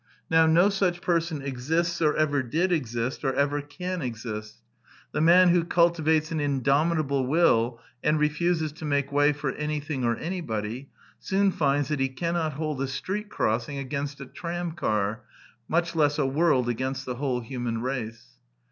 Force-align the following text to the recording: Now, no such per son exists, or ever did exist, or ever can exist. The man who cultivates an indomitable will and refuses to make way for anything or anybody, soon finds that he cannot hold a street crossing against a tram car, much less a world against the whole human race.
Now, 0.31 0.47
no 0.47 0.69
such 0.69 0.99
per 0.99 1.19
son 1.19 1.43
exists, 1.43 2.01
or 2.01 2.15
ever 2.15 2.41
did 2.41 2.71
exist, 2.71 3.23
or 3.23 3.33
ever 3.35 3.61
can 3.61 4.01
exist. 4.01 4.55
The 5.11 5.21
man 5.21 5.49
who 5.49 5.63
cultivates 5.63 6.31
an 6.31 6.39
indomitable 6.39 7.27
will 7.27 7.79
and 8.03 8.17
refuses 8.19 8.71
to 8.71 8.85
make 8.85 9.11
way 9.11 9.31
for 9.31 9.51
anything 9.51 10.03
or 10.03 10.17
anybody, 10.17 10.89
soon 11.19 11.51
finds 11.51 11.89
that 11.89 11.99
he 11.99 12.09
cannot 12.09 12.53
hold 12.53 12.81
a 12.81 12.87
street 12.87 13.29
crossing 13.29 13.77
against 13.77 14.19
a 14.19 14.25
tram 14.25 14.71
car, 14.71 15.21
much 15.67 15.95
less 15.95 16.17
a 16.17 16.25
world 16.25 16.67
against 16.67 17.05
the 17.05 17.17
whole 17.17 17.41
human 17.41 17.79
race. 17.79 18.39